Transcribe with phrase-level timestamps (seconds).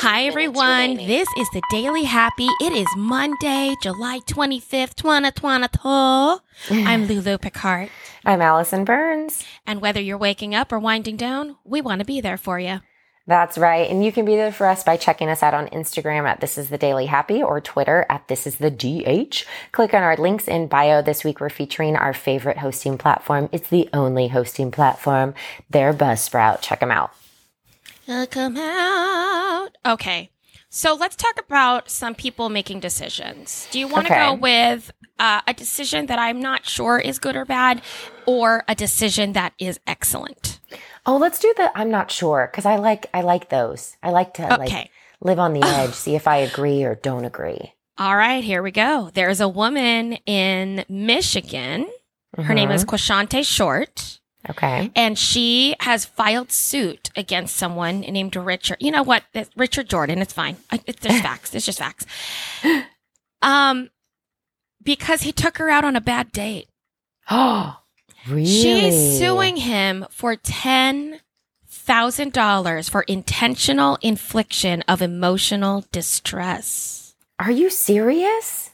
[0.00, 0.94] Hi, everyone.
[0.94, 2.46] This is the Daily Happy.
[2.60, 6.38] It is Monday, July 25th, 2022.
[6.86, 7.90] I'm Lulu Picard.
[8.24, 9.44] I'm Alison Burns.
[9.66, 12.78] And whether you're waking up or winding down, we want to be there for you.
[13.26, 13.90] That's right.
[13.90, 16.58] And you can be there for us by checking us out on Instagram at This
[16.58, 19.44] is the Daily Happy or Twitter at This is the DH.
[19.72, 21.02] Click on our links in bio.
[21.02, 23.48] This week we're featuring our favorite hosting platform.
[23.50, 25.34] It's the only hosting platform.
[25.68, 26.60] They're Buzzsprout.
[26.60, 27.10] Check them out.
[28.30, 29.47] come out.
[29.84, 30.30] Okay.
[30.70, 33.66] So let's talk about some people making decisions.
[33.70, 34.26] Do you want to Okay.
[34.26, 37.80] go with uh, a decision that I'm not sure is good or bad,
[38.26, 40.60] or a decision that is excellent?
[41.06, 43.96] Oh, let's do the I'm not sure because I like I like those.
[44.02, 44.90] I like to like Okay.
[45.20, 47.72] live on the edge, see if I agree or don't agree.
[47.96, 49.10] All right, here we go.
[49.12, 51.88] There's a woman in Michigan.
[52.36, 54.20] Her name is Quashante Short,
[54.50, 54.90] Okay.
[54.96, 58.78] and she has filed suit against someone named Richard.
[58.80, 59.24] You know what?
[59.34, 60.20] It's Richard Jordan.
[60.20, 60.56] It's fine.
[60.86, 61.54] It's just facts.
[61.54, 62.06] It's just facts.
[63.42, 63.90] Um,
[64.82, 66.68] because he took her out on a bad date.
[67.30, 67.78] Oh,
[68.28, 68.46] really?
[68.46, 71.20] She's suing him for ten
[71.66, 77.14] thousand dollars for intentional infliction of emotional distress.
[77.38, 78.70] Are you serious?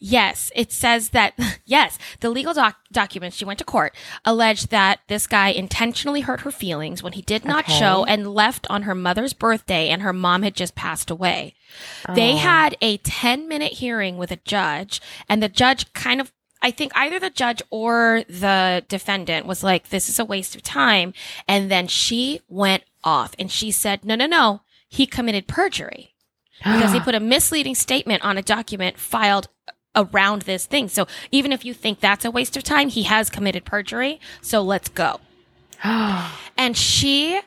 [0.00, 5.00] Yes, it says that, yes, the legal doc- documents, she went to court, alleged that
[5.08, 7.78] this guy intentionally hurt her feelings when he did not Okay.
[7.78, 11.54] show and left on her mother's birthday and her mom had just passed away.
[12.14, 12.36] They Oh.
[12.38, 16.90] had a 10 minute hearing with a judge and the judge kind of I think
[16.96, 21.14] either the judge or the defendant was like, this is a waste of time.
[21.46, 26.14] And then she went off and she said, no, no, no, he committed perjury
[26.64, 29.46] because he put a misleading statement on a document filed
[29.94, 30.88] around this thing.
[30.88, 34.20] So even if you think that's a waste of time, he has committed perjury.
[34.40, 35.20] So let's go.
[36.60, 37.40] And she,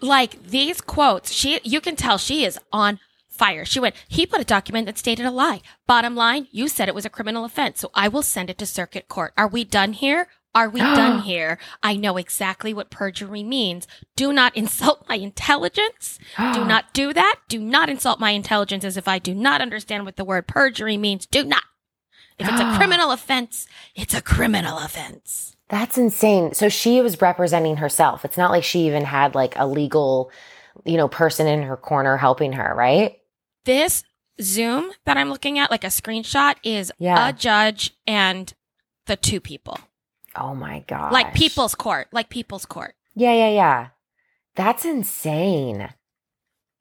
[0.00, 3.64] like these quotes, she, you can tell she is on fire.
[3.64, 5.62] She went, he put a document that stated a lie.
[5.88, 7.80] Bottom line, you said it was a criminal offense.
[7.80, 9.32] So I will send it to circuit court.
[9.36, 10.28] Are we done here?
[10.54, 11.58] Are we done here?
[11.82, 13.88] I know exactly what perjury means.
[14.14, 16.20] Do not insult my intelligence.
[16.36, 17.40] Do not do that.
[17.48, 20.96] Do not insult my intelligence as if I do not understand what the word perjury
[20.96, 21.26] means.
[21.26, 21.64] Do not.
[22.38, 25.56] If it's a criminal offense, it's a criminal offense.
[25.68, 26.54] That's insane.
[26.54, 28.24] So she was representing herself.
[28.24, 30.30] It's not like she even had like a legal,
[30.84, 33.18] you know, person in her corner helping her, right?
[33.64, 34.04] This
[34.40, 37.28] Zoom that I'm looking at, like a screenshot, is Yeah.
[37.28, 38.52] a judge and
[39.06, 39.78] the two people.
[40.36, 41.12] Oh my god.
[41.12, 42.08] Like people's court.
[42.12, 42.94] Like people's court.
[43.14, 43.86] Yeah, yeah, yeah.
[44.56, 45.88] That's insane.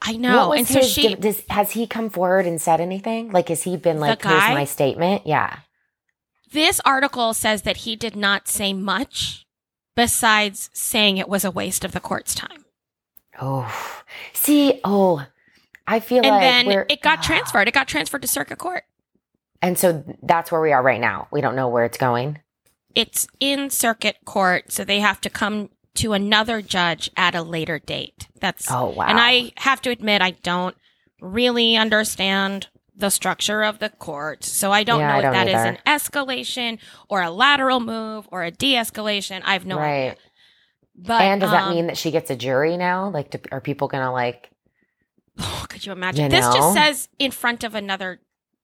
[0.01, 0.53] I know.
[0.53, 3.31] And so she does, has he come forward and said anything?
[3.31, 5.27] Like, has he been like, here's my statement?
[5.27, 5.59] Yeah.
[6.51, 9.45] this article says that he did not say much
[9.95, 12.65] besides saying it was a waste of the court's time.
[13.41, 13.71] Oh,
[14.33, 15.25] see, oh,
[15.87, 17.21] I feel And like then it got ah.
[17.21, 17.67] transferred.
[17.67, 18.83] It got transferred to circuit court.
[19.61, 21.27] and so that's where we are right now.
[21.31, 22.39] We don't know where it's going.
[22.95, 27.79] It's in circuit court, so they have to come to another judge at a later
[27.79, 28.27] date.
[28.39, 29.05] That's Oh wow.
[29.07, 30.75] And I have to admit, I don't
[31.21, 34.43] really understand the structure of the court.
[34.43, 35.69] So I don't Yeah, know I if don't that is either.
[35.69, 36.79] an escalation
[37.09, 39.41] or a lateral move or a de escalation.
[39.43, 40.09] I have no idea.
[40.09, 40.17] right.
[40.95, 43.09] But, and does that um, mean that she gets a jury now?
[43.09, 44.49] Like, do, are people gonna like
[45.39, 46.25] Oh, could you imagine?
[46.25, 46.53] You This know?
[46.53, 48.19] just says in front of another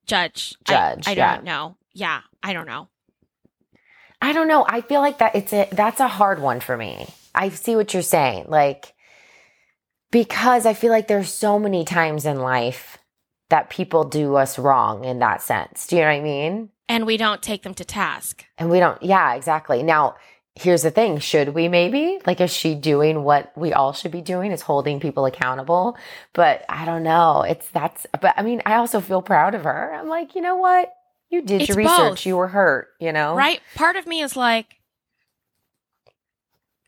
[0.05, 0.55] judge.
[0.67, 1.35] I- Judge, I, yeah.
[1.35, 1.77] don't know.
[1.93, 2.89] Yeah, I don't know.
[4.21, 4.65] I don't know.
[4.67, 7.07] I feel like that it's a that's a hard one for me.
[7.37, 8.45] I see what you're saying.
[8.49, 8.93] Like
[10.11, 12.97] because I feel like there's so many times in life
[13.49, 15.87] that people do us wrong in that sense.
[15.87, 16.69] Do you know what I mean?
[16.89, 18.45] And we don't take them to task.
[18.57, 19.83] And we don't yeah, exactly.
[19.83, 20.15] Now,
[20.55, 22.19] here's the thing, should we maybe?
[22.25, 25.97] Like is she doing what we all should be doing is holding people accountable?
[26.33, 27.43] But I don't know.
[27.43, 29.93] It's that's but I mean, I also feel proud of her.
[29.93, 30.93] I'm like, "You know what?
[31.29, 31.97] You did It's your research.
[31.97, 32.25] both.
[32.25, 33.59] You were hurt, you know?" Right?
[33.75, 34.76] Part of me is like,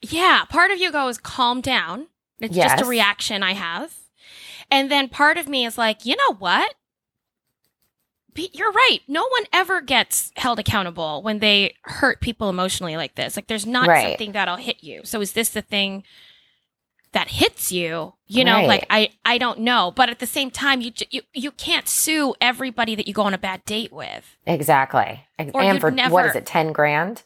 [0.01, 2.07] yeah, part of you goes, calm down.
[2.39, 3.93] It's just a reaction I have.
[4.71, 6.73] And then part of me is like, you know what?
[8.33, 8.99] Be- You're right.
[9.07, 13.35] No one ever gets held accountable when they hurt people emotionally like this.
[13.35, 14.09] Like, there's not Right.
[14.11, 15.01] something that'll hit you.
[15.03, 16.03] So, is this the thing
[17.11, 18.13] that hits you?
[18.27, 18.67] You know, Right.
[18.67, 19.91] like I, I don't know.
[19.95, 23.33] But at the same time, you, you, you can't sue everybody that you go on
[23.33, 24.37] a bad date with.
[24.45, 25.25] Exactly.
[25.53, 27.23] Or and for never- what is it, 10 grand?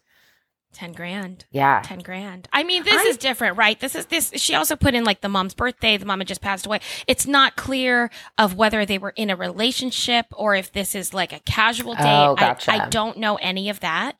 [0.73, 1.45] Ten grand.
[1.51, 1.81] Yeah.
[1.85, 2.47] 10 grand.
[2.51, 3.79] I mean, this I- is different, right?
[3.79, 4.31] This is this.
[4.35, 5.97] She also put in like the mom's birthday.
[5.97, 6.79] The mom had just passed away.
[7.07, 11.31] It's not clear of whether they were in a relationship or if this is like
[11.31, 12.03] a casual date.
[12.03, 12.71] Oh, I- gotcha.
[12.71, 14.17] I, don't know any of that.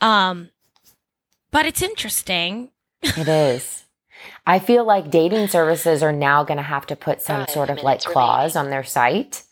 [0.00, 0.50] Um,
[1.50, 2.70] but it's interesting.
[3.02, 3.84] It is.
[4.46, 7.70] I feel like dating services are now going to have to put some Five sort
[7.70, 8.66] of like clause remaining.
[8.66, 9.44] on their site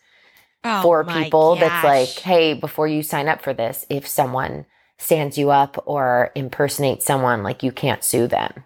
[0.64, 4.66] Oh for people that's like, hey, before you sign up for this, if someone
[4.98, 8.64] stands you up or impersonates someone, like you can't sue them.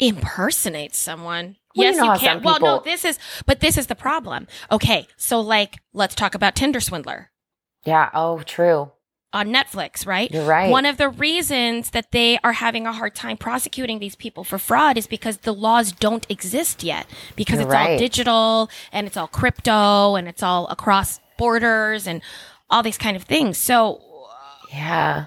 [0.00, 1.56] impersonate someone.
[1.76, 2.36] Well, you yes, know you, can.
[2.36, 4.46] some Well, no, this is, but this is the problem.
[4.70, 7.30] Okay, so like, let's talk about Tinder Swindler
[7.84, 8.10] Yeah.
[8.14, 8.92] Oh, true.
[9.32, 10.30] on Netflix, right?
[10.30, 10.70] You're right.
[10.70, 14.58] One of the reasons that they are having a hard time prosecuting these people for
[14.58, 17.06] fraud is because the laws don't exist yet
[17.36, 22.22] because You're it's all digital and it's all crypto and it's all across borders and
[22.70, 23.58] all these kind of things.
[23.58, 24.00] So
[24.74, 25.26] yeah.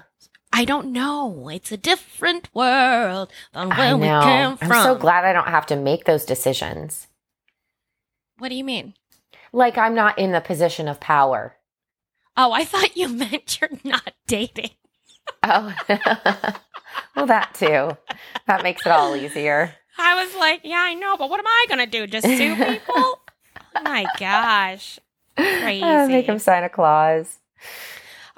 [0.52, 1.48] I don't know.
[1.48, 4.72] It's a different world than where we came from.
[4.72, 7.06] I'm so glad I don't have to make those decisions.
[8.38, 8.94] What do you mean?
[9.52, 11.56] Like I'm not in the position of power.
[12.36, 14.70] Oh, I thought you meant you're not dating.
[15.42, 15.74] Oh,
[17.16, 17.96] well, that too.
[18.46, 19.74] That makes it all easier.
[19.98, 22.06] I was like, yeah, I know, but what am I going to do?
[22.06, 22.80] Just sue people?
[22.88, 23.18] oh
[23.82, 24.98] my gosh.
[25.36, 26.12] Crazy.
[26.12, 27.38] Make him sign a clause.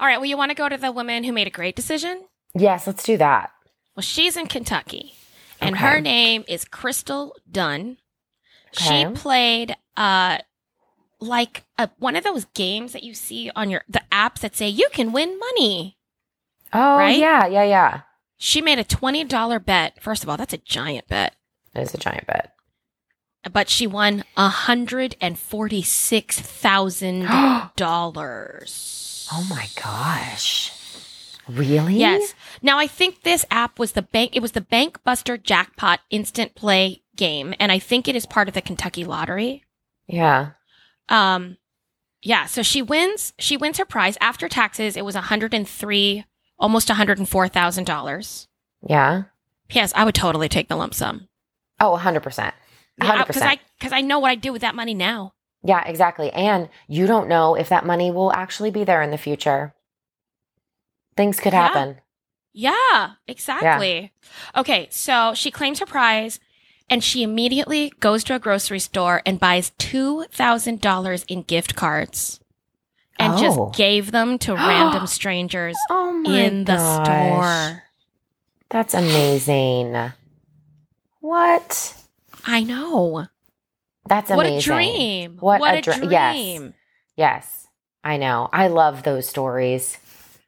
[0.01, 0.17] All right.
[0.17, 2.25] Well, you want to go to the woman who made a great decision?
[2.55, 3.51] Yes, let's do that.
[3.95, 5.13] Well, she's in Kentucky,
[5.61, 5.85] and Okay.
[5.85, 7.97] her name is Crystal Dunn.
[8.75, 9.05] Okay.
[9.05, 10.39] She played uh
[11.19, 14.67] like a, one of those games that you see on your the apps that say
[14.67, 15.97] you can win money.
[16.73, 17.19] Oh, Right?
[17.19, 18.01] yeah, yeah, yeah.
[18.37, 20.01] She made a twenty dollar bet.
[20.01, 21.35] First of all, that's a giant bet.
[21.75, 22.53] It's a giant bet.
[23.51, 27.27] But she won a hundred and forty six thousand
[27.75, 29.10] dollars.
[29.31, 30.71] Oh my gosh.
[31.47, 31.95] Really?
[31.95, 32.33] Yes.
[32.61, 34.35] Now I think this app was the bank.
[34.35, 38.47] It was the Bank Buster Jackpot instant play game, and I think it is part
[38.47, 39.63] of the Kentucky Lottery.
[40.07, 40.51] Yeah.
[41.09, 41.57] Um,
[42.21, 42.45] yeah.
[42.45, 43.33] So she wins.
[43.39, 44.95] She wins her prize after taxes.
[44.95, 46.23] It was one hundred and three,
[46.59, 48.47] almost one hundred and four thousand dollars.
[48.87, 49.23] Yeah.
[49.69, 51.27] Yes, I would totally take the lump sum.
[51.79, 52.21] Oh, 100%.
[53.01, 53.27] 100%.
[53.27, 55.33] Because I because I know what I'd do with that money now.
[55.63, 56.31] Yeah, exactly.
[56.31, 59.73] And you don't know if that money will actually be there in the future.
[61.15, 61.67] Things could Yeah.
[61.67, 62.01] happen.
[62.53, 64.11] Yeah, exactly.
[64.55, 66.39] Okay, so she claims her prize
[66.89, 72.39] and she immediately goes to a grocery store and buys $2,000 in gift cards
[73.17, 73.37] and Oh.
[73.37, 77.05] just gave them to random strangers Oh in the gosh.
[77.05, 77.83] store.
[78.69, 80.11] That's amazing.
[81.19, 81.95] What?
[82.45, 83.27] I know.
[84.07, 84.53] That's amazing.
[84.53, 85.37] What a dream.
[85.39, 86.11] What What, a dr- dream.
[86.11, 86.73] yes.
[87.17, 87.67] Yes,
[88.03, 88.49] I know.
[88.51, 89.97] I love those stories.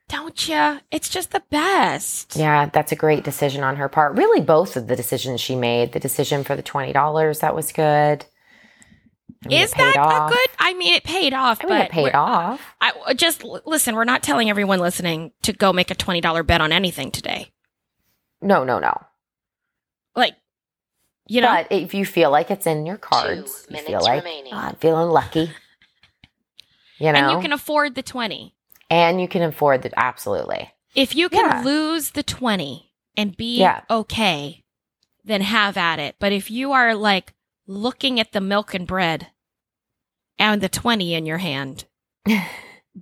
[0.10, 0.80] Don't you?
[0.92, 2.36] It's just the best.
[2.36, 4.18] Yeah, that's a great decision on her part.
[4.18, 5.92] Really, both of the decisions she made.
[5.92, 8.26] The decision for the twenty dollars that was good.
[9.46, 10.32] I mean, Is that off.
[10.32, 10.50] a good?
[10.60, 11.60] I mean, it paid off.
[11.62, 12.62] I mean, but it paid uh, off.
[12.82, 13.96] I uh, just listen.
[13.96, 17.52] We're not telling everyone listening to go make a twenty dollar bet on anything today.
[18.42, 18.94] No, no, no.
[20.16, 20.36] Like,
[21.28, 24.24] you know, but if you feel like it's in your cards, Two you feel like
[24.24, 24.54] remaining.
[24.54, 25.52] "Oh, I'm feeling lucky.
[26.98, 28.56] You know, and you can afford the twenty.
[28.90, 30.72] and you can afford the absolutely.
[30.96, 31.62] If you can Yeah.
[31.64, 33.82] lose the twenty and be Yeah.
[33.90, 34.64] okay,
[35.24, 36.16] then have at it.
[36.20, 37.34] But if you are like
[37.66, 39.28] looking at the milk and bread
[40.38, 41.86] and the twenty in your hand,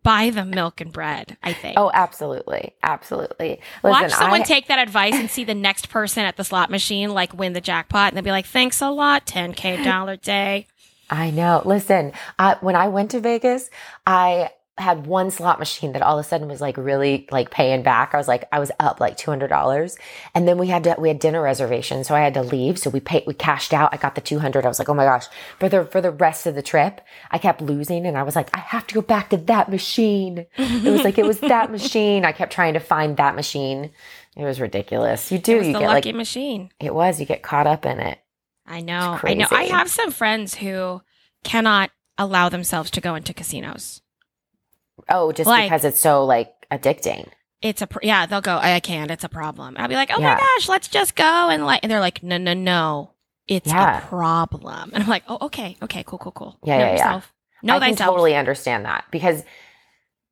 [0.04, 1.38] buy the milk and bread.
[1.44, 1.78] I think.
[1.78, 3.60] Oh, absolutely, absolutely.
[3.84, 6.70] Listen, Watch someone I, take that advice and see the next person at the slot
[6.70, 10.68] machine like win the jackpot and they'll be like, "Thanks a lot, 10k dollar day."
[11.10, 11.62] I know.
[11.66, 13.70] Listen, uh, when I went to Vegas,
[14.08, 14.52] I
[14.82, 18.14] had one slot machine that all of a sudden was like really like paying back.
[18.14, 19.98] I was like, I was up like two hundred dollars,
[20.36, 22.78] and then we had to we had dinner reservations, so I had to leave.
[22.78, 23.94] So we paid, we cashed out.
[23.94, 24.66] I got the two hundred.
[24.66, 25.28] I was like, oh my gosh!
[25.60, 28.56] For the for the rest of the trip, I kept losing, and I was like,
[28.56, 30.46] I have to go back to that machine.
[30.58, 32.26] It was like it was that machine.
[32.26, 33.92] I kept trying to find that machine.
[34.36, 35.32] It was ridiculous.
[35.32, 35.56] You do.
[35.56, 36.72] It was you the get lucky like machine.
[36.80, 37.20] it was.
[37.20, 38.20] You get caught up in it.
[38.66, 39.20] I know.
[39.24, 39.48] I know.
[39.52, 41.02] I have some friends who
[41.44, 44.01] cannot allow themselves to go into casinos.
[45.10, 47.28] Oh, just Like- because it's so like addicting.
[47.62, 48.26] It's a pr- yeah.
[48.26, 48.58] They'll go.
[48.58, 49.12] I can't.
[49.12, 49.76] It's a problem.
[49.78, 50.34] I'll be like, oh Yeah.
[50.34, 51.82] my gosh, let's just go and like.
[51.84, 53.12] And they're like, no, no, no,
[53.48, 54.00] it's Yeah.
[54.00, 54.90] a problem.
[54.94, 56.58] And I'm like, oh, okay, okay, cool, cool, cool.
[56.64, 56.92] Yeah, know yeah, yeah.
[56.94, 57.34] yourself.
[57.64, 59.44] Know I can totally understand that because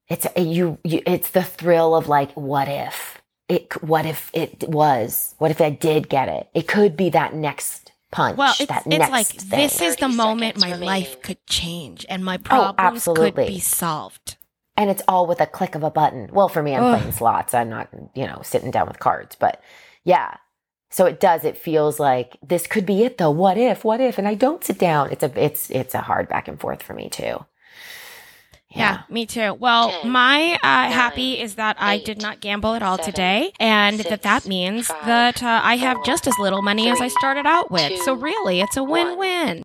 [0.07, 1.03] it's uh, you, you.
[1.05, 3.83] It's the thrill of like, what if it?
[3.83, 5.35] What if it was?
[5.37, 6.49] What if I did get it?
[6.55, 8.37] It could be that next punch.
[8.37, 9.59] Well, it's, that it's next like thing.
[9.59, 13.59] this is the moment my seconds life could change and my oh, problems could be
[13.59, 14.37] solved.
[14.79, 16.29] And it's all with a click of a button.
[16.31, 16.97] Well, for me, I'm Ugh.
[16.97, 17.53] playing slots.
[17.53, 19.35] I'm not, you know, sitting down with cards.
[19.35, 19.61] But
[20.05, 20.37] yeah,
[20.89, 21.43] so it does.
[21.43, 23.29] It feels like this could be it, though.
[23.29, 23.83] What if?
[23.83, 24.17] What if?
[24.17, 25.11] And I don't sit down.
[25.11, 27.45] It's a, it's, it's a hard back and forth for me too.
[28.69, 29.55] Yeah, me too.
[29.55, 33.11] Well, Ten, my uh, nine, happy is that I did not gamble at all seven,
[33.11, 36.61] today, and six, that that means five, that uh, I have four, just as little
[36.61, 37.99] money as I started out with.
[38.03, 39.63] so really, it's a win-win.